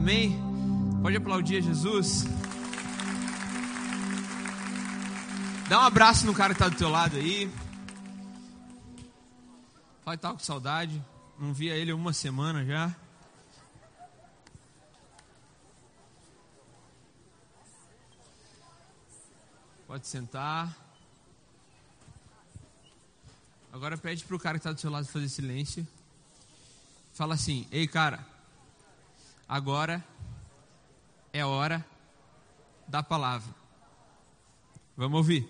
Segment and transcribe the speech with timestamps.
[0.00, 0.34] Amém?
[1.02, 2.24] Pode aplaudir a Jesus.
[5.68, 7.52] Dá um abraço no cara que está do teu lado aí.
[10.02, 11.04] Fala que tá com saudade.
[11.38, 12.96] Não via ele uma semana já.
[19.86, 20.74] Pode sentar.
[23.70, 25.86] Agora pede para o cara que está do seu lado fazer silêncio.
[27.12, 28.29] Fala assim: Ei, cara,
[29.50, 30.04] agora
[31.32, 31.84] é hora
[32.86, 33.52] da palavra.
[34.96, 35.48] Vamos ouvir.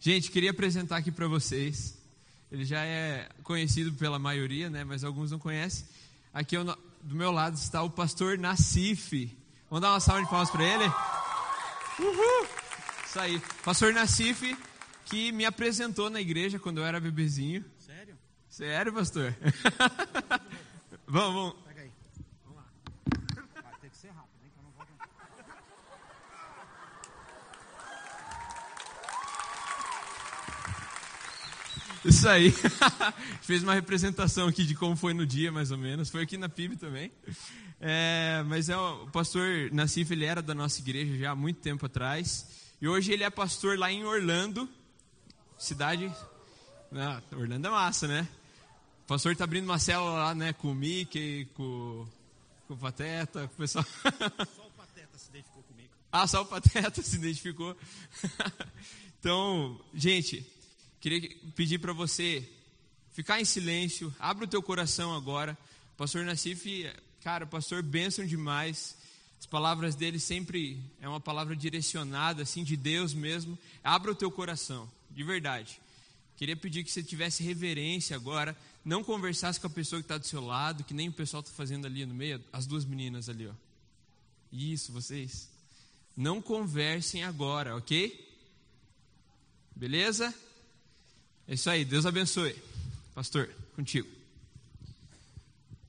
[0.00, 1.98] Gente, queria apresentar aqui para vocês.
[2.50, 4.82] Ele já é conhecido pela maioria, né?
[4.82, 5.84] Mas alguns não conhecem.
[6.32, 9.36] Aqui do meu lado está o pastor Nassif.
[9.68, 10.84] Vamos dar uma salva de palmas para ele?
[11.98, 12.48] Uhul!
[13.06, 13.42] Isso aí.
[13.62, 14.56] Pastor Nassif,
[15.04, 17.62] que me apresentou na igreja quando eu era bebezinho.
[17.78, 18.16] Sério?
[18.48, 19.36] Sério, pastor?
[21.06, 21.54] vamos.
[22.44, 22.64] Vamos lá.
[23.62, 24.50] Vai ter que ser rápido, hein?
[24.52, 24.86] Que eu não vou
[32.20, 32.52] Isso aí.
[33.40, 36.10] Fez uma representação aqui de como foi no dia, mais ou menos.
[36.10, 37.10] Foi aqui na PIB também.
[37.80, 41.86] É, mas é, o pastor Nassif, ele era da nossa igreja já há muito tempo
[41.86, 42.46] atrás.
[42.78, 44.68] E hoje ele é pastor lá em Orlando,
[45.58, 46.12] cidade.
[46.92, 48.28] Ah, Orlando é massa, né?
[49.04, 50.52] O pastor está abrindo uma célula lá, né?
[50.52, 52.06] Com o Mickey, com,
[52.68, 53.86] com o Pateta, com o pessoal.
[54.54, 55.90] Só o Pateta se identificou comigo.
[56.12, 57.74] Ah, só o Pateta se identificou.
[59.18, 60.46] então, gente,
[61.00, 62.48] queria pedir para você
[63.12, 65.56] ficar em silêncio, abra o teu coração agora.
[65.96, 66.90] Pastor Nassif,
[67.22, 68.96] cara, pastor bênção demais.
[69.38, 73.58] As palavras dele sempre é uma palavra direcionada, assim, de Deus mesmo.
[73.82, 75.80] Abra o teu coração, de verdade.
[76.36, 80.26] Queria pedir que você tivesse reverência agora, não conversasse com a pessoa que está do
[80.26, 83.46] seu lado, que nem o pessoal está fazendo ali no meio, as duas meninas ali,
[83.46, 83.52] ó.
[84.52, 85.50] Isso, vocês.
[86.16, 88.28] Não conversem agora, ok?
[89.74, 90.34] Beleza?
[91.50, 92.54] É isso aí, Deus abençoe.
[93.12, 94.06] Pastor, contigo.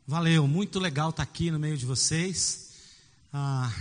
[0.08, 2.72] Valeu, muito legal estar aqui no meio de vocês.
[3.32, 3.72] Ah,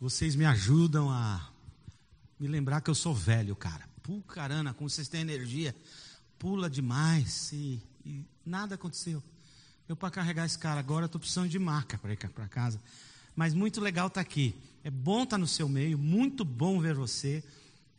[0.00, 1.50] vocês me ajudam a
[2.38, 3.86] me lembrar que eu sou velho, cara.
[4.02, 5.76] Pucarana, como vocês têm energia,
[6.38, 9.22] pula demais e, e nada aconteceu.
[9.86, 12.80] Eu para carregar esse cara agora estou precisando de marca para ir para casa.
[13.36, 14.54] Mas muito legal estar aqui.
[14.82, 17.44] É bom estar no seu meio, muito bom ver você.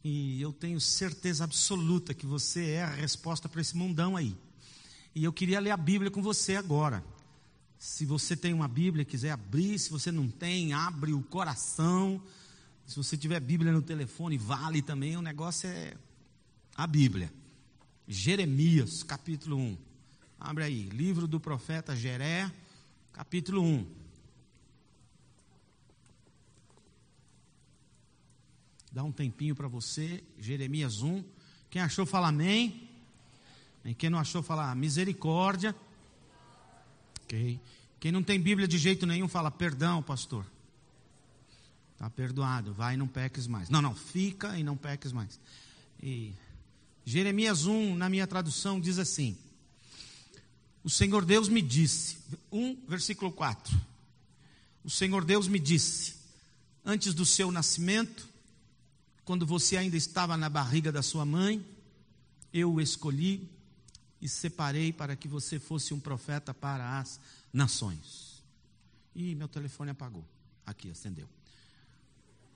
[0.04, 4.36] E eu tenho certeza absoluta que você é a resposta para esse mundão aí.
[5.14, 7.04] E eu queria ler a Bíblia com você agora.
[7.78, 12.22] Se você tem uma Bíblia quiser abrir, se você não tem, abre o coração.
[12.86, 15.18] Se você tiver Bíblia no telefone, vale também.
[15.18, 15.96] O negócio é
[16.76, 17.32] a Bíblia.
[18.08, 19.78] Jeremias, capítulo 1.
[20.40, 22.52] Abre aí, livro do profeta Jeré,
[23.14, 24.01] capítulo 1.
[28.92, 31.24] Dá um tempinho para você, Jeremias 1.
[31.70, 32.90] Quem achou, fala amém.
[33.98, 35.74] Quem não achou, fala misericórdia.
[37.24, 37.58] Ok.
[38.02, 40.46] Quem não tem Bíblia de jeito nenhum, fala perdão, pastor.
[41.94, 43.70] Está perdoado, vai e não peques mais.
[43.70, 45.40] Não, não, fica e não peques mais.
[46.04, 46.34] E
[47.06, 49.38] Jeremias 1, na minha tradução, diz assim:
[50.84, 52.18] O Senhor Deus me disse,
[52.52, 53.80] 1, versículo 4.
[54.84, 56.16] O Senhor Deus me disse,
[56.84, 58.28] antes do seu nascimento,
[59.32, 61.66] quando você ainda estava na barriga da sua mãe,
[62.52, 63.50] eu o escolhi
[64.22, 67.18] e separei para que você fosse um profeta para as
[67.54, 68.44] nações.
[69.16, 70.26] E meu telefone apagou.
[70.66, 71.30] Aqui, acendeu.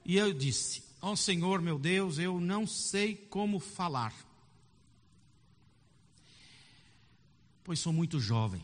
[0.04, 4.14] E eu disse: Ó oh, Senhor meu Deus, eu não sei como falar,
[7.64, 8.62] pois sou muito jovem.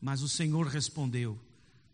[0.00, 1.38] Mas o Senhor respondeu: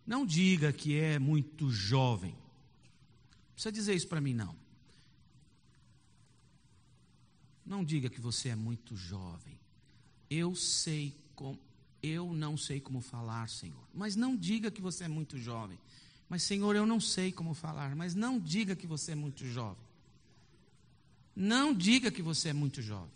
[0.06, 2.30] Não diga que é muito jovem.
[2.30, 4.65] Não precisa dizer isso para mim, não.
[7.66, 9.58] Não diga que você é muito jovem.
[10.30, 11.58] Eu sei como,
[12.00, 13.82] eu não sei como falar, Senhor.
[13.92, 15.76] Mas não diga que você é muito jovem.
[16.28, 17.96] Mas, Senhor, eu não sei como falar.
[17.96, 19.84] Mas não diga que você é muito jovem.
[21.34, 23.10] Não diga que você é muito jovem.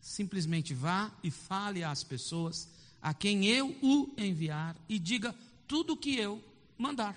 [0.00, 2.68] Simplesmente vá e fale às pessoas
[3.00, 5.34] a quem eu o enviar e diga
[5.68, 6.42] tudo o que eu
[6.76, 7.16] mandar.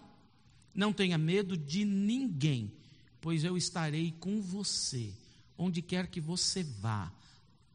[0.73, 2.71] Não tenha medo de ninguém,
[3.19, 5.11] pois eu estarei com você
[5.57, 7.11] onde quer que você vá,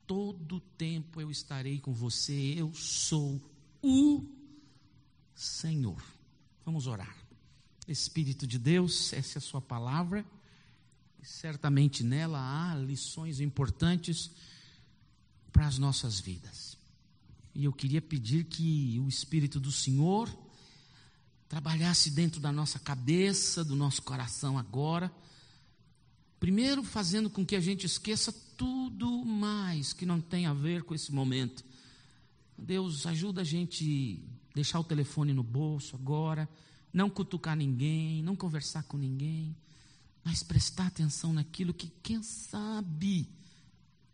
[0.07, 3.41] todo tempo eu estarei com você, eu sou
[3.83, 4.25] o
[5.35, 6.03] Senhor.
[6.65, 7.17] Vamos orar.
[7.87, 10.25] Espírito de Deus, essa é a Sua palavra,
[11.21, 14.31] e certamente nela há lições importantes
[15.53, 16.79] para as nossas vidas.
[17.55, 20.29] E eu queria pedir que o Espírito do Senhor
[21.49, 25.13] trabalhasse dentro da nossa cabeça, do nosso coração agora.
[26.41, 30.95] Primeiro, fazendo com que a gente esqueça tudo mais que não tem a ver com
[30.95, 31.63] esse momento.
[32.57, 36.49] Deus, ajuda a gente deixar o telefone no bolso agora,
[36.93, 39.55] não cutucar ninguém, não conversar com ninguém,
[40.25, 43.29] mas prestar atenção naquilo que, quem sabe,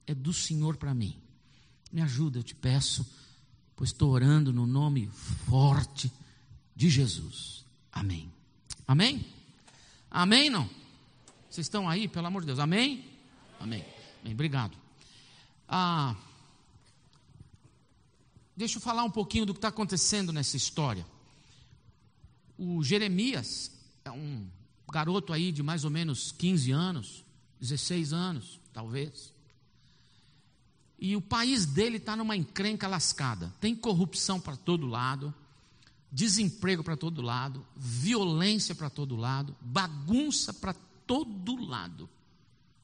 [0.05, 1.17] é do Senhor para mim.
[1.93, 3.07] Me ajuda, eu te peço,
[3.77, 5.09] pois estou orando no nome
[5.49, 6.11] forte
[6.75, 7.65] de Jesus.
[7.93, 8.33] Amém.
[8.87, 9.25] Amém?
[10.11, 10.69] Amém, não?
[11.51, 12.59] Vocês estão aí, pelo amor de Deus.
[12.59, 13.05] Amém?
[13.61, 13.85] Amém.
[14.23, 14.77] Bem, obrigado.
[15.69, 16.15] Ah,
[18.57, 21.07] deixa eu falar um pouquinho do que está acontecendo nessa história.
[22.59, 23.71] O Jeremias
[24.05, 24.47] é um
[24.91, 27.25] garoto aí de mais ou menos 15 anos,
[27.61, 29.33] 16 anos, talvez.
[30.99, 33.53] E o país dele está numa encrenca lascada.
[33.61, 35.35] Tem corrupção para todo lado,
[36.11, 40.75] desemprego para todo lado, violência para todo lado, bagunça para
[41.07, 42.09] todo lado.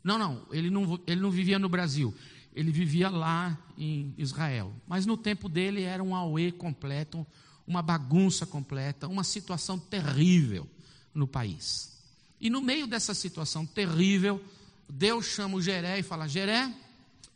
[0.02, 2.14] Não, não, ele não, ele não vivia no Brasil,
[2.54, 4.72] ele vivia lá em Israel.
[4.86, 7.26] Mas no tempo dele era um auê completo,
[7.66, 10.68] uma bagunça completa, uma situação terrível
[11.14, 11.92] no país.
[12.40, 14.42] E no meio dessa situação terrível,
[14.88, 16.74] Deus chama o Jeré e fala: Jeré,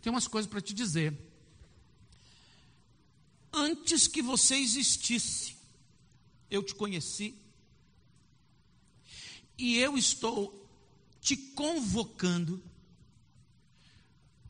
[0.02, 1.16] tem umas coisas para te dizer.
[3.52, 5.56] Antes que você existisse,
[6.50, 7.34] eu te conheci,
[9.56, 10.65] e eu estou
[11.26, 12.62] te convocando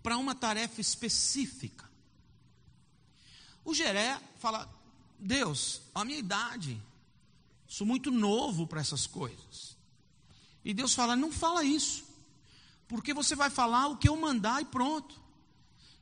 [0.02, 1.90] para uma tarefa específica.
[3.64, 4.70] O Geré fala:
[5.18, 6.78] Deus, a minha idade,
[7.66, 9.74] sou muito novo para essas coisas.
[10.62, 12.04] E Deus fala: Não fala isso,
[12.86, 15.24] porque você vai falar o que eu mandar e pronto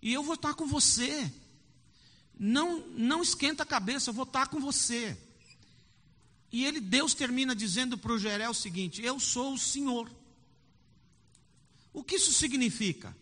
[0.03, 1.33] e eu vou estar com você.
[2.37, 5.17] Não, não esquenta a cabeça, eu vou estar com você.
[6.51, 10.11] E ele, Deus termina dizendo para o Jeré o seguinte: Eu sou o Senhor.
[11.95, 13.17] O que isso significa?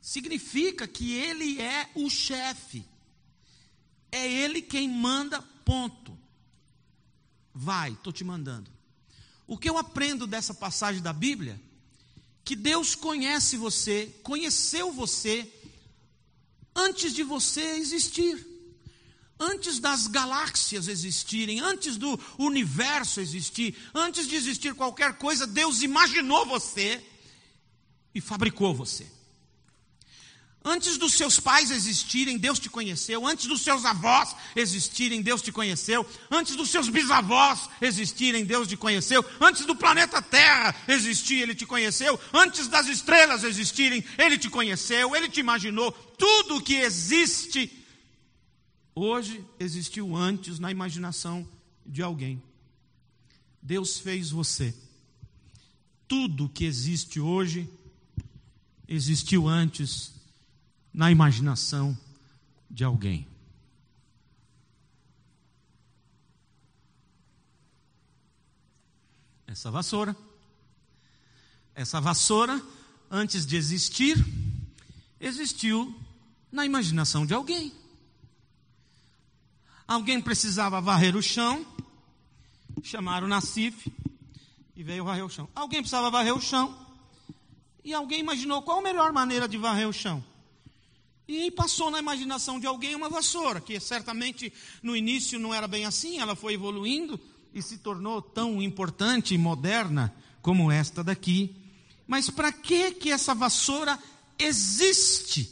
[0.00, 2.84] Significa que ele é o chefe.
[4.12, 6.16] É ele quem manda, ponto.
[7.52, 8.70] Vai, estou te mandando.
[9.46, 11.58] O que eu aprendo dessa passagem da Bíblia?
[12.44, 15.50] Que Deus conhece você, conheceu você
[16.76, 18.46] antes de você existir.
[19.40, 26.44] Antes das galáxias existirem, antes do universo existir, antes de existir qualquer coisa, Deus imaginou
[26.44, 27.02] você
[28.14, 29.06] e fabricou você.
[30.66, 33.26] Antes dos seus pais existirem, Deus te conheceu.
[33.26, 36.06] Antes dos seus avós existirem, Deus te conheceu.
[36.30, 39.22] Antes dos seus bisavós existirem, Deus te conheceu.
[39.38, 42.18] Antes do planeta Terra existir, Ele te conheceu.
[42.32, 45.14] Antes das estrelas existirem, Ele te conheceu.
[45.14, 45.92] Ele te imaginou.
[45.92, 47.70] Tudo que existe
[48.94, 51.46] hoje existiu antes na imaginação
[51.84, 52.42] de alguém.
[53.60, 54.74] Deus fez você.
[56.08, 57.68] Tudo que existe hoje
[58.88, 60.12] existiu antes
[60.92, 61.96] na imaginação
[62.70, 63.26] de alguém.
[69.46, 70.16] Essa vassoura,
[71.74, 72.60] essa vassoura,
[73.10, 74.16] antes de existir,
[75.20, 75.94] existiu
[76.50, 77.72] na imaginação de alguém.
[79.86, 81.64] Alguém precisava varrer o chão,
[82.82, 83.92] chamaram o Nacife
[84.74, 85.48] e veio varrer o chão.
[85.54, 86.83] Alguém precisava varrer o chão
[87.84, 90.24] e alguém imaginou qual a melhor maneira de varrer o chão.
[91.28, 95.84] E passou na imaginação de alguém uma vassoura, que certamente no início não era bem
[95.84, 97.20] assim, ela foi evoluindo
[97.52, 101.54] e se tornou tão importante e moderna como esta daqui.
[102.06, 103.98] Mas para que que essa vassoura
[104.38, 105.50] existe?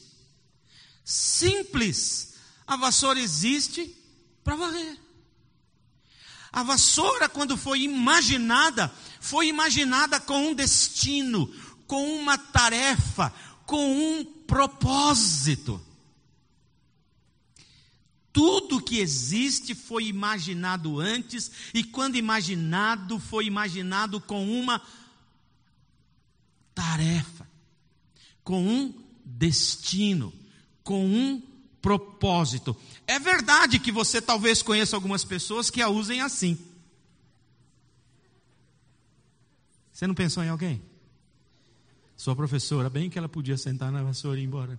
[1.04, 2.34] Simples.
[2.66, 3.94] A vassoura existe
[4.44, 4.98] para varrer.
[6.52, 11.50] A vassoura, quando foi imaginada, foi imaginada com um destino,
[11.92, 13.30] com uma tarefa,
[13.66, 15.78] com um propósito.
[18.32, 24.80] Tudo que existe foi imaginado antes, e quando imaginado, foi imaginado com uma
[26.74, 27.46] tarefa,
[28.42, 30.32] com um destino,
[30.82, 31.42] com um
[31.82, 32.74] propósito.
[33.06, 36.58] É verdade que você talvez conheça algumas pessoas que a usem assim.
[39.92, 40.91] Você não pensou em alguém?
[42.16, 44.78] Sua professora, bem que ela podia sentar na vassoura e ir embora.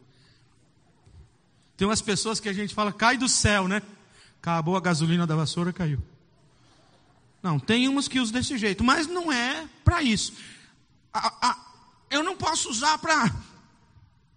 [1.76, 3.82] Tem umas pessoas que a gente fala, cai do céu, né?
[4.42, 6.02] Acabou a gasolina da vassoura, caiu.
[7.42, 10.34] Não, tem umas que usam desse jeito, mas não é para isso.
[11.14, 11.58] A, a,
[12.10, 13.34] eu não posso usar para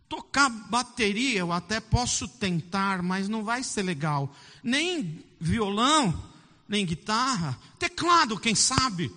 [0.08, 4.34] tocar bateria, eu até posso tentar, mas não vai ser legal.
[4.62, 6.20] Nem violão,
[6.68, 9.12] nem guitarra, teclado, quem sabe,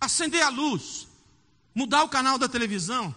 [0.00, 1.08] acender a luz,
[1.74, 3.14] mudar o canal da televisão.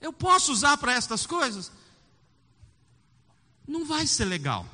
[0.00, 1.70] Eu posso usar para estas coisas?
[3.66, 4.66] Não vai ser legal.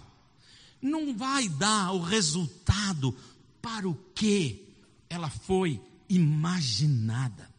[0.81, 3.15] Não vai dar o resultado
[3.61, 4.75] para o que
[5.11, 7.53] ela foi imaginada.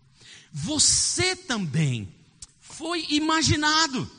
[0.52, 2.14] Você também
[2.60, 4.10] foi imaginado.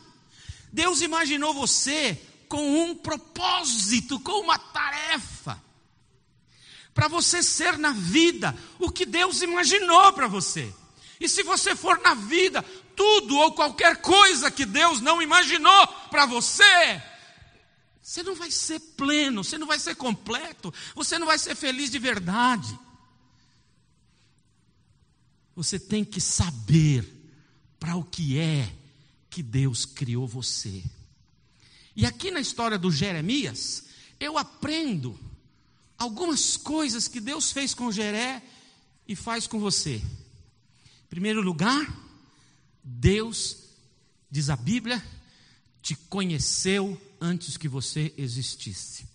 [0.72, 5.60] Deus imaginou você com um propósito, com uma tarefa.
[6.94, 10.72] Para você ser na vida o que Deus imaginou para você.
[11.20, 12.62] E se você for na vida
[12.96, 17.02] tudo ou qualquer coisa que Deus não imaginou para você,
[18.02, 21.90] você não vai ser pleno, você não vai ser completo, você não vai ser feliz
[21.90, 22.78] de verdade.
[25.54, 27.06] Você tem que saber
[27.78, 28.74] para o que é
[29.28, 30.82] que Deus criou você.
[31.94, 33.84] E aqui na história do Jeremias,
[34.18, 35.18] eu aprendo
[36.00, 38.42] algumas coisas que Deus fez com Jeré
[39.06, 39.96] e faz com você.
[39.96, 41.86] Em primeiro lugar,
[42.82, 43.64] Deus,
[44.30, 45.04] diz a Bíblia,
[45.82, 49.06] te conheceu antes que você existisse.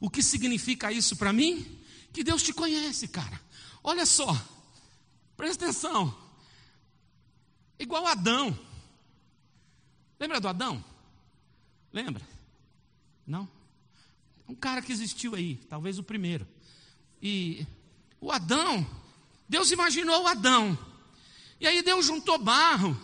[0.00, 1.80] O que significa isso para mim?
[2.12, 3.40] Que Deus te conhece, cara.
[3.82, 4.36] Olha só,
[5.36, 6.12] presta atenção.
[7.78, 8.58] Igual Adão.
[10.18, 10.84] Lembra do Adão?
[11.92, 12.26] Lembra?
[13.24, 13.48] Não?
[14.48, 16.46] Um cara que existiu aí, talvez o primeiro.
[17.22, 17.66] E
[18.20, 18.86] o Adão,
[19.48, 20.78] Deus imaginou o Adão.
[21.60, 22.98] E aí Deus juntou barro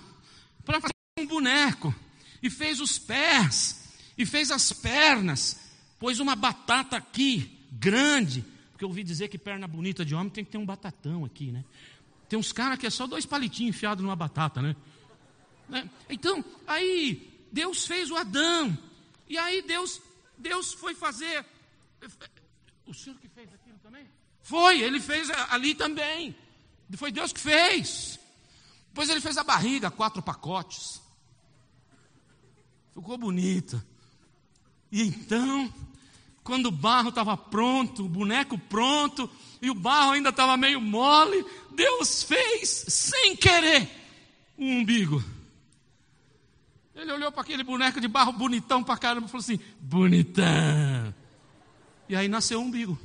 [0.65, 1.95] para fazer um boneco.
[2.43, 5.71] E fez os pés, e fez as pernas.
[5.99, 8.45] Pôs uma batata aqui, grande.
[8.73, 11.53] Porque eu ouvi dizer que perna bonita de homem tem que ter um batatão aqui,
[11.53, 11.65] né?
[12.29, 14.77] Tem uns caras que é só dois palitinhos enfiados numa batata, né?
[15.69, 15.89] né?
[16.09, 18.79] Então, aí Deus fez o Adão.
[19.29, 20.01] E aí Deus,
[20.41, 21.45] Deus foi fazer.
[22.87, 24.07] O senhor que fez aquilo também?
[24.43, 26.35] Foi, ele fez ali também.
[26.97, 28.19] Foi Deus que fez.
[28.89, 31.01] Depois ele fez a barriga, quatro pacotes.
[32.93, 33.85] Ficou bonita.
[34.91, 35.73] E então,
[36.43, 39.31] quando o barro estava pronto, o boneco pronto,
[39.63, 43.89] e o barro ainda estava meio mole, Deus fez, sem querer,
[44.59, 45.23] um umbigo.
[47.01, 51.15] Ele olhou para aquele boneco de barro bonitão para caramba e falou assim: bonitão.
[52.07, 53.01] E aí nasceu o umbigo.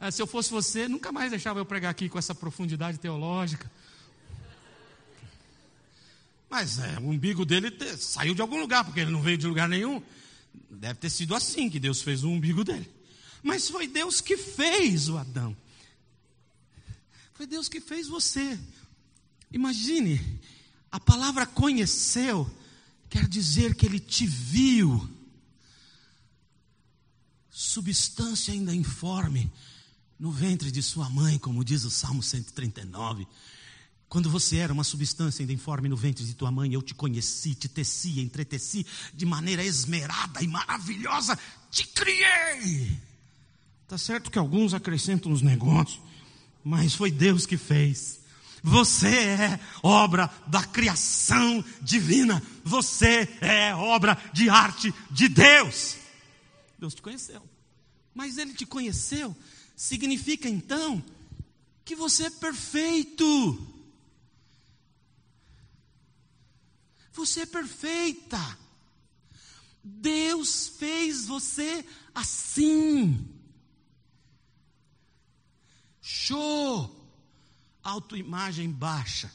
[0.00, 0.10] É.
[0.10, 3.70] Se eu fosse você, nunca mais deixava eu pregar aqui com essa profundidade teológica.
[6.48, 9.46] Mas é, o umbigo dele te, saiu de algum lugar, porque ele não veio de
[9.46, 10.02] lugar nenhum.
[10.70, 12.90] Deve ter sido assim que Deus fez o umbigo dele.
[13.42, 15.54] Mas foi Deus que fez o Adão.
[17.34, 18.58] Foi Deus que fez você.
[19.52, 20.40] Imagine,
[20.92, 22.48] a palavra conheceu
[23.08, 25.08] quer dizer que ele te viu.
[27.50, 29.50] Substância ainda informe
[30.18, 33.26] no ventre de sua mãe, como diz o Salmo 139.
[34.08, 37.54] Quando você era uma substância ainda informe no ventre de tua mãe, eu te conheci,
[37.54, 41.38] te teci, entreteci de maneira esmerada e maravilhosa,
[41.70, 43.00] te criei.
[43.88, 46.00] Tá certo que alguns acrescentam os negócios,
[46.62, 48.21] mas foi Deus que fez.
[48.62, 52.40] Você é obra da criação divina.
[52.62, 55.96] Você é obra de arte de Deus.
[56.78, 57.42] Deus te conheceu.
[58.14, 59.36] Mas Ele te conheceu,
[59.74, 61.02] significa então
[61.84, 63.68] que você é perfeito.
[67.12, 68.58] Você é perfeita.
[69.82, 73.28] Deus fez você assim.
[76.00, 77.01] Show!
[77.82, 79.30] Autoimagem baixa.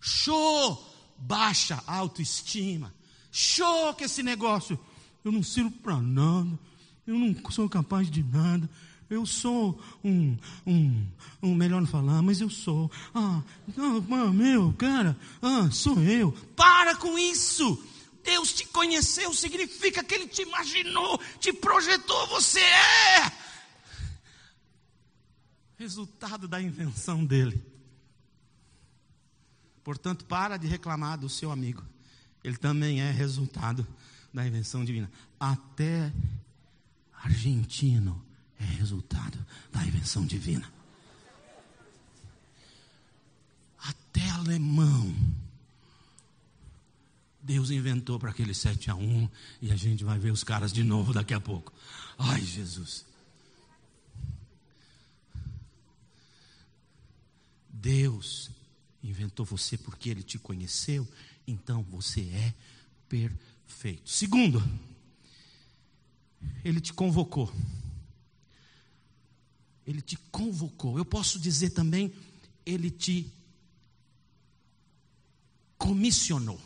[0.00, 0.88] Show!
[1.18, 2.94] Baixa autoestima.
[3.30, 4.78] Show que esse negócio.
[5.24, 6.58] Eu não sirvo para nada.
[7.06, 8.68] Eu não sou capaz de nada.
[9.10, 11.06] Eu sou um, um,
[11.42, 12.90] um, melhor não falar, mas eu sou.
[13.12, 13.42] Ah,
[13.76, 16.32] ah, meu, cara, ah, sou eu.
[16.54, 17.82] Para com isso.
[18.22, 23.32] Deus te conheceu, significa que Ele te imaginou, te projetou, você é.
[25.80, 27.58] Resultado da invenção dele.
[29.82, 31.82] Portanto, para de reclamar do seu amigo.
[32.44, 33.86] Ele também é resultado
[34.30, 35.10] da invenção divina.
[35.40, 36.12] Até
[37.14, 38.22] argentino
[38.58, 39.38] é resultado
[39.72, 40.70] da invenção divina.
[43.82, 45.16] Até alemão.
[47.40, 49.30] Deus inventou para aquele 7 a 1
[49.62, 51.72] e a gente vai ver os caras de novo daqui a pouco.
[52.18, 53.08] Ai, Jesus.
[57.80, 58.50] Deus
[59.02, 61.08] inventou você porque ele te conheceu,
[61.46, 62.54] então você é
[63.08, 64.08] perfeito.
[64.08, 64.62] Segundo,
[66.64, 67.52] Ele te convocou.
[69.86, 70.98] Ele te convocou.
[70.98, 72.14] Eu posso dizer também,
[72.64, 73.32] ele te
[75.76, 76.60] comissionou.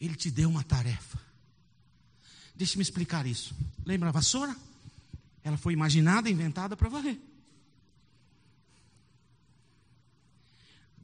[0.00, 1.18] Ele te deu uma tarefa.
[2.54, 3.54] Deixe-me explicar isso.
[3.84, 4.56] Lembra a vassoura?
[5.42, 7.18] Ela foi imaginada, inventada para varrer.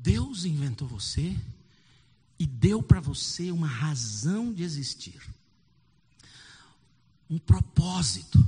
[0.03, 1.37] Deus inventou você
[2.39, 5.21] e deu para você uma razão de existir,
[7.29, 8.39] um propósito,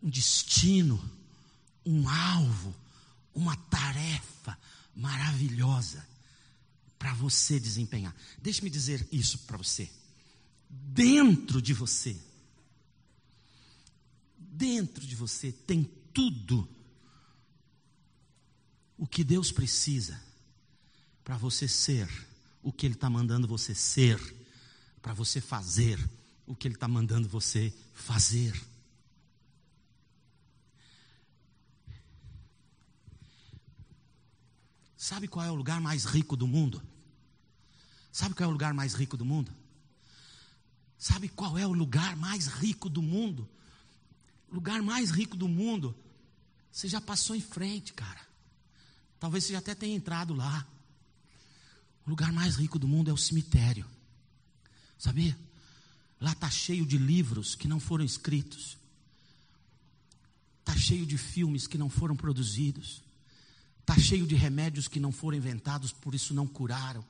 [0.00, 1.02] um destino,
[1.84, 2.72] um alvo,
[3.34, 4.56] uma tarefa
[4.94, 6.06] maravilhosa
[6.96, 8.14] para você desempenhar.
[8.40, 9.90] Deixe-me dizer isso para você.
[10.70, 12.16] Dentro de você,
[14.38, 15.82] dentro de você tem
[16.14, 16.68] tudo
[18.96, 20.31] o que Deus precisa
[21.24, 22.08] para você ser
[22.62, 24.18] o que Ele está mandando você ser,
[25.00, 25.98] para você fazer
[26.46, 28.60] o que Ele está mandando você fazer.
[34.96, 36.80] Sabe qual é o lugar mais rico do mundo?
[38.12, 39.52] Sabe qual é o lugar mais rico do mundo?
[40.96, 43.48] Sabe qual é o lugar mais rico do mundo?
[44.48, 45.92] Lugar mais rico do mundo.
[46.70, 48.20] Você já passou em frente, cara.
[49.18, 50.64] Talvez você já até tenha entrado lá.
[52.06, 53.86] O lugar mais rico do mundo é o cemitério.
[54.98, 55.36] Sabia?
[56.20, 58.76] Lá está cheio de livros que não foram escritos.
[60.60, 63.02] Está cheio de filmes que não foram produzidos.
[63.80, 67.04] Está cheio de remédios que não foram inventados, por isso não curaram.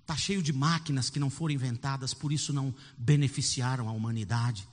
[0.00, 4.68] Está cheio de máquinas que não foram inventadas, por isso não beneficiaram a humanidade.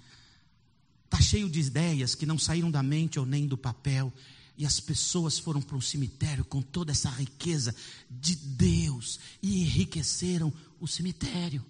[1.06, 4.12] Está cheio de ideias que não saíram da mente ou nem do papel
[4.58, 7.76] e as pessoas foram para um cemitério com toda essa riqueza
[8.10, 11.66] de Deus e enriqueceram o cemitério.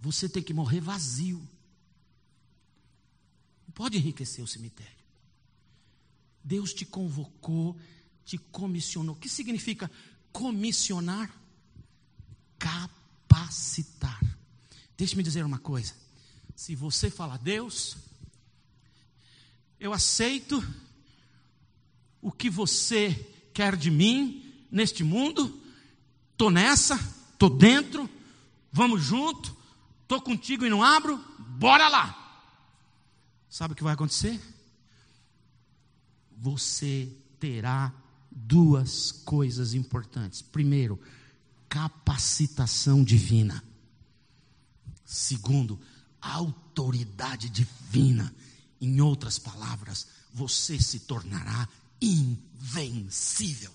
[0.00, 1.38] Você tem que morrer vazio.
[3.66, 4.92] Não pode enriquecer o cemitério.
[6.44, 7.76] Deus te convocou,
[8.24, 9.14] te comissionou.
[9.14, 9.90] O que significa
[10.30, 11.34] comissionar?
[12.58, 14.20] Capacitar.
[14.96, 15.94] Deixe-me dizer uma coisa.
[16.54, 17.96] Se você falar, Deus,
[19.80, 20.62] eu aceito
[22.24, 23.12] o que você
[23.52, 25.60] quer de mim neste mundo,
[26.32, 26.94] estou nessa,
[27.30, 28.08] estou dentro,
[28.72, 29.54] vamos junto,
[30.02, 32.48] estou contigo e não abro, bora lá.
[33.50, 34.40] Sabe o que vai acontecer?
[36.38, 37.92] Você terá
[38.30, 40.40] duas coisas importantes.
[40.40, 40.98] Primeiro,
[41.68, 43.62] capacitação divina.
[45.04, 45.78] Segundo,
[46.22, 48.34] autoridade divina.
[48.80, 51.68] Em outras palavras, você se tornará
[52.04, 53.72] invencível.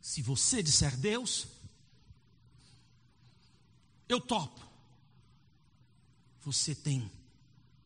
[0.00, 1.46] Se você disser Deus,
[4.08, 4.64] eu topo.
[6.42, 7.10] Você tem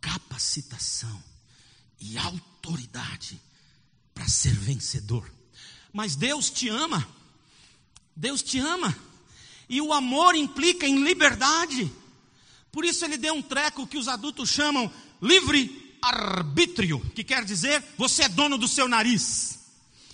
[0.00, 1.22] capacitação
[1.98, 3.40] e autoridade
[4.14, 5.30] para ser vencedor.
[5.92, 7.06] Mas Deus te ama.
[8.14, 8.96] Deus te ama.
[9.68, 11.90] E o amor implica em liberdade.
[12.70, 17.82] Por isso ele deu um treco que os adultos chamam livre arbítrio, que quer dizer
[17.96, 19.60] você é dono do seu nariz.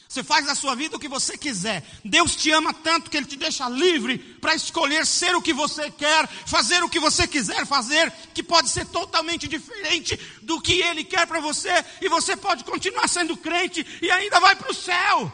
[0.09, 1.85] Você faz da sua vida o que você quiser.
[2.05, 5.91] Deus te ama tanto que Ele te deixa livre para escolher ser o que você
[5.91, 11.05] quer, fazer o que você quiser fazer, que pode ser totalmente diferente do que Ele
[11.05, 15.33] quer para você, e você pode continuar sendo crente e ainda vai para o céu.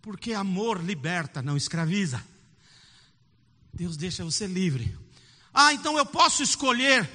[0.00, 2.24] Porque amor liberta, não escraviza.
[3.74, 4.96] Deus deixa você livre.
[5.52, 7.06] Ah, então eu posso escolher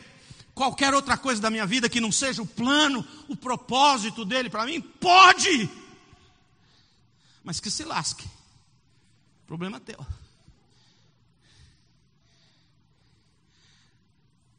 [0.56, 4.66] qualquer outra coisa da minha vida que não seja o plano, o propósito dele para
[4.66, 4.82] mim?
[4.82, 5.70] Pode!
[7.44, 8.28] Mas que se lasque.
[9.46, 10.04] Problema teu.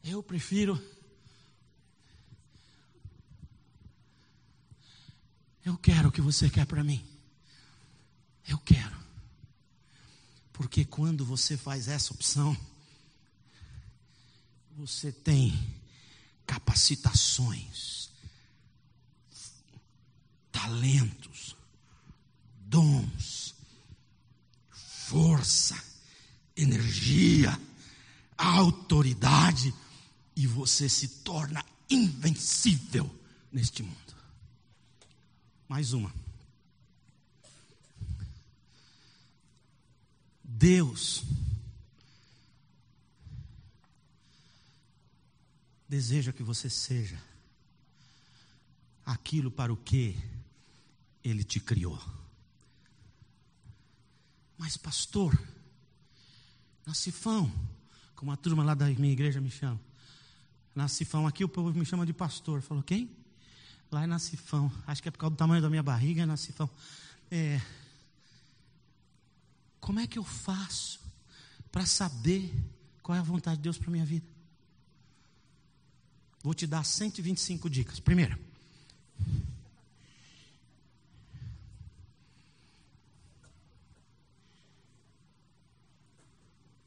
[0.03, 0.81] Eu prefiro.
[5.65, 7.05] Eu quero o que você quer para mim.
[8.47, 8.95] Eu quero.
[10.53, 12.55] Porque quando você faz essa opção,
[14.77, 15.76] você tem
[16.47, 18.09] capacitações,
[20.51, 21.55] talentos,
[22.61, 23.53] dons,
[24.71, 25.77] força,
[26.55, 27.59] energia,
[28.37, 29.73] autoridade,
[30.35, 33.09] e você se torna invencível
[33.51, 34.15] neste mundo.
[35.67, 36.13] Mais uma.
[40.43, 41.23] Deus
[45.87, 47.21] deseja que você seja
[49.05, 50.15] aquilo para o que
[51.23, 51.99] Ele te criou.
[54.57, 55.37] Mas, pastor,
[56.85, 57.51] Na Cifão,
[58.15, 59.77] como a turma lá da minha igreja me chama.
[60.73, 62.61] Na Cifão, aqui o povo me chama de pastor.
[62.61, 63.11] Falou, quem?
[63.91, 64.71] Lá é na Cifão.
[64.85, 66.69] Acho que é por causa do tamanho da minha barriga, é na Cifão.
[67.29, 67.61] É,
[69.81, 71.01] como é que eu faço
[71.71, 72.53] para saber
[73.03, 74.36] qual é a vontade de Deus para minha vida?
[76.47, 77.99] Vou te dar 125 dicas.
[77.99, 78.39] Primeiro,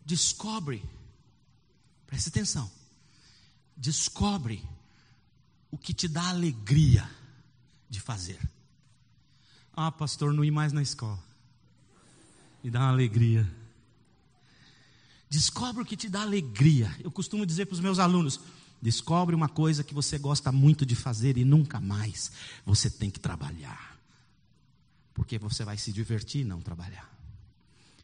[0.03, 0.83] descobre,
[2.07, 2.71] preste atenção,
[3.77, 4.67] descobre
[5.71, 7.07] o que te dá alegria
[7.87, 8.41] de fazer.
[9.75, 11.23] Ah, pastor, não ir mais na escola.
[12.65, 13.47] Me dá uma alegria.
[15.29, 16.91] Descobre o que te dá alegria.
[17.05, 18.41] Eu costumo dizer para os meus alunos:
[18.81, 22.31] descobre uma coisa que você gosta muito de fazer e nunca mais
[22.65, 23.99] você tem que trabalhar.
[25.13, 27.11] Porque você vai se divertir e não trabalhar.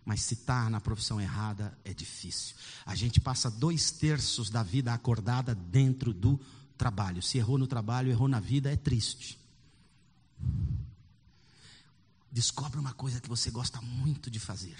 [0.04, 2.54] Mas se está na profissão errada, é difícil.
[2.84, 6.40] A gente passa dois terços da vida acordada dentro do
[6.76, 7.22] trabalho.
[7.22, 9.38] Se errou no trabalho, errou na vida, é triste.
[12.30, 14.76] Descobre uma coisa que você gosta muito de fazer.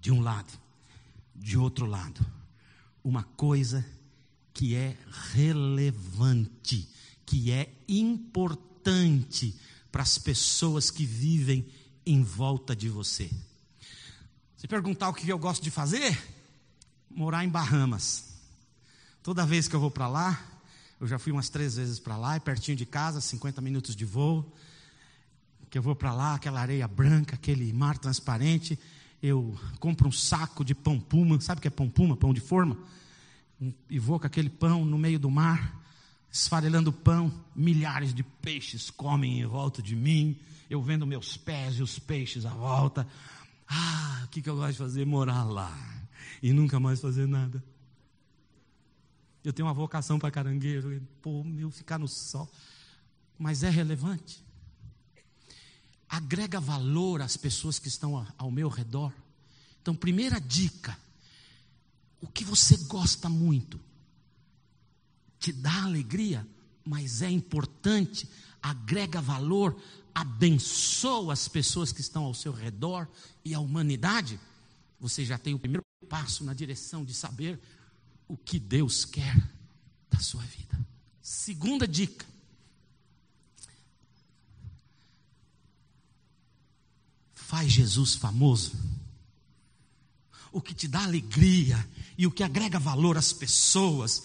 [0.00, 0.52] De um lado,
[1.34, 2.24] de outro lado.
[3.02, 3.84] Uma coisa
[4.60, 4.94] que é
[5.32, 6.86] relevante,
[7.24, 9.58] que é importante
[9.90, 11.66] para as pessoas que vivem
[12.04, 13.30] em volta de você.
[14.58, 16.22] Se perguntar o que eu gosto de fazer,
[17.08, 18.34] morar em Bahamas.
[19.22, 20.38] Toda vez que eu vou para lá,
[21.00, 24.04] eu já fui umas três vezes para lá, é pertinho de casa, 50 minutos de
[24.04, 24.54] voo.
[25.70, 28.78] Que eu vou para lá, aquela areia branca, aquele mar transparente.
[29.22, 32.14] Eu compro um saco de pão puma, sabe o que é pão puma?
[32.14, 32.76] Pão de forma?
[33.88, 35.78] E vou com aquele pão no meio do mar,
[36.32, 37.32] esfarelando pão.
[37.54, 40.38] Milhares de peixes comem em volta de mim.
[40.68, 43.06] Eu vendo meus pés e os peixes à volta.
[43.68, 45.04] Ah, o que, que eu gosto de fazer?
[45.04, 45.76] Morar lá.
[46.42, 47.62] E nunca mais fazer nada.
[49.44, 51.00] Eu tenho uma vocação para caranguejo.
[51.20, 52.50] Pô, meu, ficar no sol.
[53.38, 54.44] Mas é relevante.
[56.08, 59.12] Agrega valor às pessoas que estão ao meu redor.
[59.80, 60.98] Então, primeira dica:
[62.20, 63.80] o que você gosta muito
[65.38, 66.46] te dá alegria,
[66.84, 68.28] mas é importante,
[68.62, 69.80] agrega valor,
[70.14, 73.08] abençoa as pessoas que estão ao seu redor
[73.42, 74.38] e a humanidade.
[75.00, 77.58] Você já tem o primeiro passo na direção de saber
[78.28, 79.34] o que Deus quer
[80.10, 80.78] da sua vida.
[81.22, 82.26] Segunda dica.
[87.34, 88.72] Faz Jesus famoso.
[90.52, 94.24] O que te dá alegria e o que agrega valor às pessoas.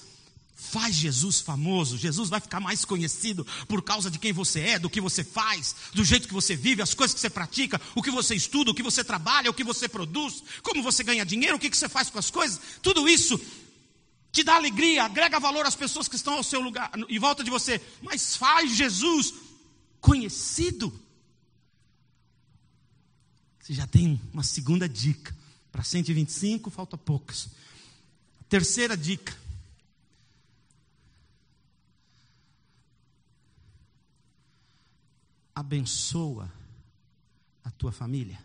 [0.54, 1.98] Faz Jesus famoso.
[1.98, 5.76] Jesus vai ficar mais conhecido por causa de quem você é, do que você faz,
[5.94, 8.76] do jeito que você vive, as coisas que você pratica, o que você estuda, o
[8.76, 12.10] que você trabalha, o que você produz, como você ganha dinheiro, o que você faz
[12.10, 12.60] com as coisas.
[12.82, 13.40] Tudo isso
[14.32, 17.50] te dá alegria, agrega valor às pessoas que estão ao seu lugar, em volta de
[17.50, 19.34] você, mas faz Jesus
[20.02, 20.94] conhecido.
[23.62, 25.35] Você já tem uma segunda dica.
[25.76, 27.50] Para 125, falta poucas.
[28.48, 29.38] Terceira dica.
[35.54, 36.50] Abençoa
[37.62, 38.42] a tua família.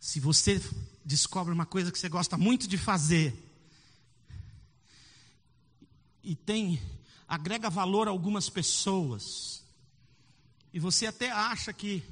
[0.00, 0.58] Se você
[1.04, 3.36] descobre uma coisa que você gosta muito de fazer
[6.22, 6.80] e tem
[7.28, 9.62] agrega valor a algumas pessoas
[10.72, 12.02] e você até acha que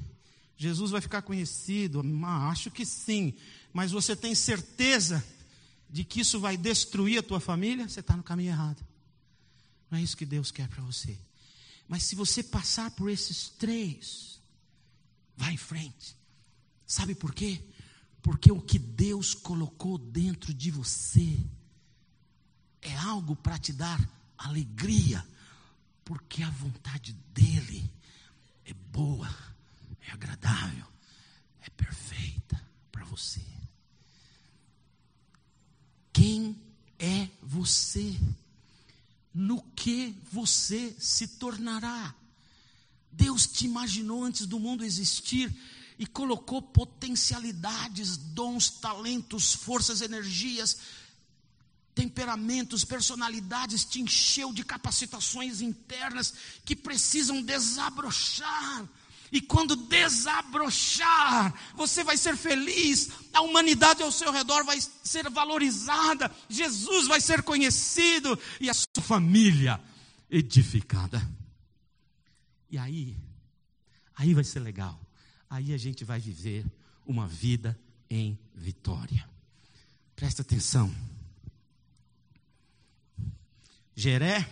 [0.63, 2.01] Jesus vai ficar conhecido,
[2.49, 3.33] acho que sim,
[3.73, 5.23] mas você tem certeza
[5.89, 8.83] de que isso vai destruir a tua família, você está no caminho errado.
[9.91, 11.19] Não é isso que Deus quer para você.
[11.87, 14.41] Mas se você passar por esses três,
[15.35, 16.15] vá em frente.
[16.87, 17.61] Sabe por quê?
[18.21, 21.37] Porque o que Deus colocou dentro de você
[22.81, 23.99] é algo para te dar
[24.37, 25.25] alegria,
[26.05, 27.91] porque a vontade dEle
[28.65, 29.29] é boa,
[30.13, 30.85] agradável,
[31.61, 33.41] é perfeita para você.
[36.11, 36.55] Quem
[36.99, 38.17] é você?
[39.33, 42.13] No que você se tornará?
[43.11, 45.53] Deus te imaginou antes do mundo existir
[45.97, 50.77] e colocou potencialidades, dons, talentos, forças, energias,
[51.93, 56.33] temperamentos, personalidades, te encheu de capacitações internas
[56.65, 58.87] que precisam desabrochar.
[59.33, 66.33] E quando desabrochar, você vai ser feliz, a humanidade ao seu redor vai ser valorizada,
[66.47, 69.81] Jesus vai ser conhecido e a sua família
[70.29, 71.21] edificada.
[72.69, 73.17] E aí,
[74.15, 75.03] aí vai ser legal
[75.53, 76.65] aí a gente vai viver
[77.05, 79.29] uma vida em vitória.
[80.15, 80.91] Presta atenção.
[83.95, 84.49] Jeré,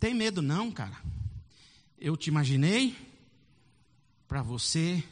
[0.00, 0.96] tem medo não, cara.
[2.04, 2.94] Eu te imaginei
[4.28, 5.02] para você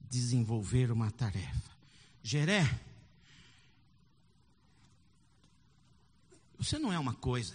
[0.00, 1.70] desenvolver uma tarefa.
[2.20, 2.68] Jeré,
[6.58, 7.54] você não é uma coisa.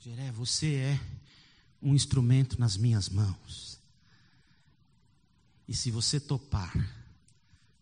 [0.00, 1.00] Jeré, você é
[1.80, 3.78] um instrumento nas minhas mãos.
[5.68, 6.74] E se você topar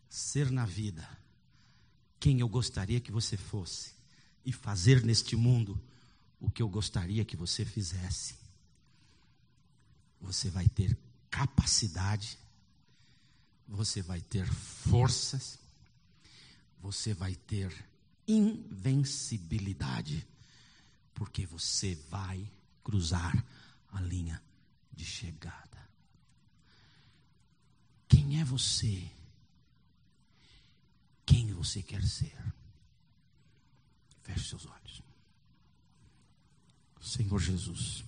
[0.07, 1.09] ser na vida
[2.21, 3.95] quem eu gostaria que você fosse
[4.45, 5.83] e fazer neste mundo
[6.39, 8.45] o que eu gostaria que você fizesse,
[10.21, 10.97] você vai ter
[11.31, 12.39] capacidade,
[13.67, 15.59] você vai ter forças,
[16.81, 17.73] você vai ter
[18.27, 20.27] invencibilidade,
[21.15, 22.51] porque você vai
[22.83, 23.45] cruzar
[23.93, 24.43] a linha
[24.93, 25.89] de chegada.
[28.09, 29.09] Quem é você?
[31.25, 32.37] Quem você quer ser?
[34.23, 35.03] Feche seus olhos.
[37.01, 38.05] Senhor Jesus,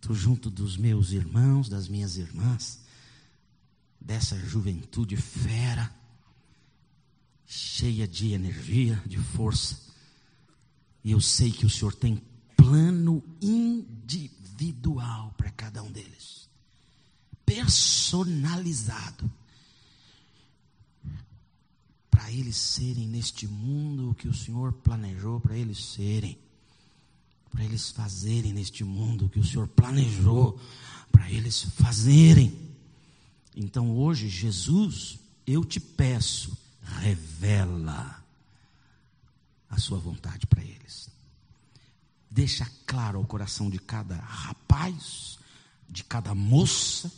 [0.00, 2.80] estou junto dos meus irmãos, das minhas irmãs,
[4.00, 5.94] dessa juventude fera,
[7.46, 9.78] cheia de energia, de força,
[11.04, 12.16] e eu sei que o Senhor tem
[12.56, 16.48] plano individual para cada um deles,
[17.44, 19.30] personalizado,
[22.10, 26.38] para eles serem neste mundo o que o Senhor planejou para eles serem,
[27.50, 30.58] para eles fazerem neste mundo que o Senhor planejou
[31.10, 32.56] para eles fazerem.
[33.54, 36.56] Então hoje, Jesus, eu te peço,
[37.00, 38.22] revela
[39.68, 40.80] a sua vontade para eles
[42.30, 45.38] deixa claro ao coração de cada rapaz,
[45.88, 47.12] de cada moça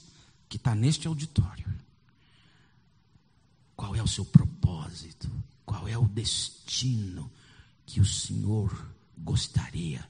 [0.48, 1.70] que está neste auditório.
[3.76, 5.30] Qual é o seu propósito?
[5.66, 7.30] Qual é o destino
[7.84, 10.08] que o Senhor gostaria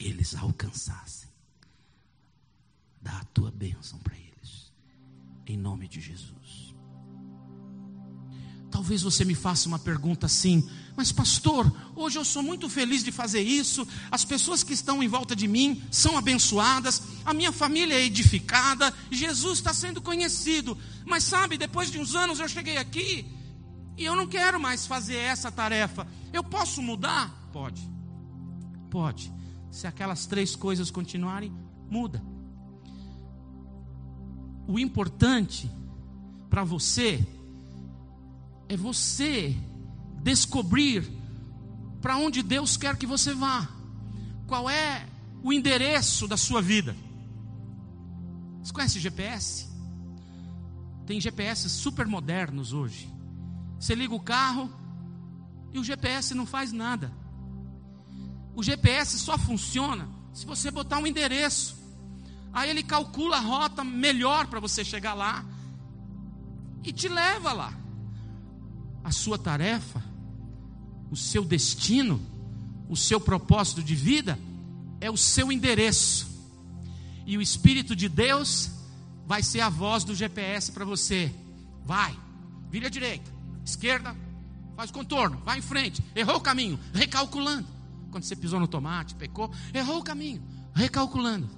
[0.00, 1.28] eles alcançassem?
[3.00, 4.72] Dá a tua bênção para eles,
[5.46, 6.74] em nome de Jesus.
[8.70, 13.10] Talvez você me faça uma pergunta assim, mas pastor, hoje eu sou muito feliz de
[13.10, 17.94] fazer isso, as pessoas que estão em volta de mim são abençoadas, a minha família
[17.94, 23.26] é edificada, Jesus está sendo conhecido, mas sabe, depois de uns anos eu cheguei aqui
[23.96, 27.50] e eu não quero mais fazer essa tarefa, eu posso mudar?
[27.52, 27.82] Pode,
[28.88, 29.32] pode,
[29.70, 31.52] se aquelas três coisas continuarem,
[31.88, 32.22] muda.
[34.66, 35.70] O importante
[36.48, 37.26] para você
[38.68, 39.56] é você
[40.22, 41.10] descobrir
[42.00, 43.68] para onde Deus quer que você vá.
[44.46, 45.06] Qual é
[45.42, 46.96] o endereço da sua vida?
[48.62, 49.68] Você conhece GPS?
[51.06, 53.08] Tem GPS super modernos hoje.
[53.78, 54.70] Você liga o carro
[55.72, 57.12] e o GPS não faz nada.
[58.54, 61.78] O GPS só funciona se você botar um endereço.
[62.52, 65.44] Aí ele calcula a rota melhor para você chegar lá
[66.82, 67.80] e te leva lá
[69.02, 70.02] a sua tarefa,
[71.10, 72.20] o seu destino,
[72.88, 74.38] o seu propósito de vida
[75.00, 76.28] é o seu endereço.
[77.26, 78.70] E o Espírito de Deus
[79.26, 81.32] vai ser a voz do GPS para você.
[81.84, 82.16] Vai,
[82.68, 83.30] vira à direita,
[83.64, 84.14] esquerda,
[84.76, 86.02] faz contorno, vai em frente.
[86.14, 87.66] Errou o caminho, recalculando.
[88.10, 90.42] Quando você pisou no tomate, pecou, errou o caminho,
[90.74, 91.48] recalculando.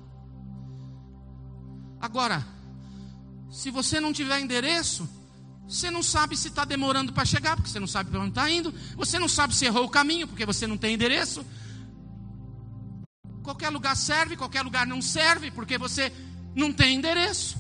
[2.01, 2.47] Agora,
[3.51, 5.09] se você não tiver endereço,
[5.69, 8.51] você não sabe se está demorando para chegar, porque você não sabe para onde está
[8.51, 8.75] indo.
[8.97, 11.45] Você não sabe se errou o caminho, porque você não tem endereço.
[13.43, 16.13] Qualquer lugar serve, qualquer lugar não serve, porque você
[16.55, 17.57] não tem endereço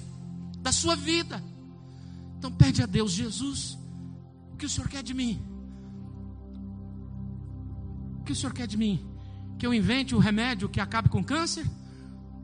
[0.59, 1.43] da sua vida.
[2.39, 3.79] Então pede a Deus, Jesus,
[4.53, 5.52] o que o Senhor quer de mim?
[8.23, 9.05] O que o Senhor quer de mim?
[9.59, 11.69] Que eu invente o remédio que acabe com o câncer?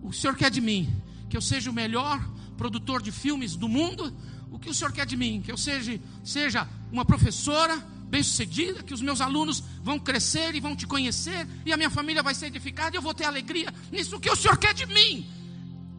[0.03, 0.93] O Senhor quer de mim?
[1.31, 2.21] Que eu seja o melhor
[2.57, 4.13] produtor de filmes do mundo?
[4.51, 5.41] O que o Senhor quer de mim?
[5.41, 10.75] Que eu seja, seja uma professora bem-sucedida, que os meus alunos vão crescer e vão
[10.75, 14.17] te conhecer, e a minha família vai ser edificada, e eu vou ter alegria nisso.
[14.17, 15.31] O que o Senhor quer de mim?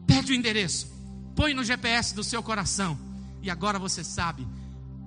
[0.05, 0.91] Pede o endereço,
[1.35, 2.99] põe no GPS do seu coração,
[3.41, 4.45] e agora você sabe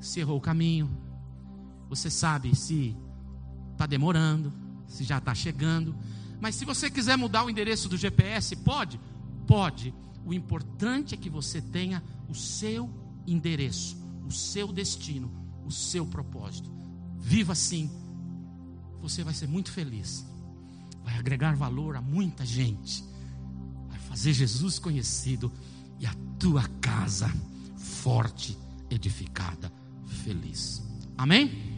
[0.01, 0.91] se errou o caminho,
[1.91, 2.97] você sabe se
[3.73, 4.62] está demorando,
[4.93, 5.97] se já está chegando.
[6.41, 9.01] Mas se você quiser mudar o endereço do GPS, pode?
[9.47, 9.95] Pode.
[10.25, 12.91] O importante é que você tenha o seu
[13.27, 15.33] endereço, o seu destino,
[15.65, 16.71] o seu propósito.
[17.19, 17.91] Viva assim,
[19.01, 20.27] você vai ser muito feliz,
[21.03, 23.05] vai agregar valor a muita gente,
[23.89, 25.51] vai fazer Jesus conhecido
[25.99, 27.33] e a tua casa
[27.77, 28.59] forte,
[28.91, 29.73] edificada,
[30.07, 30.83] feliz.
[31.17, 31.72] Amém?